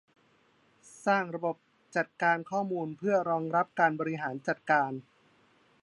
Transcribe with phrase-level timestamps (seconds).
[1.05, 1.55] สร้างระบบ
[1.95, 4.91] จัดการข้อมูลเพื่อรองรับการบริหารจัดการ